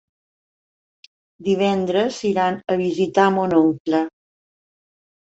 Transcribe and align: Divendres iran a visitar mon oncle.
Divendres 1.49 2.19
iran 2.33 2.59
a 2.77 2.81
visitar 2.83 3.31
mon 3.39 3.57
oncle. 3.63 4.05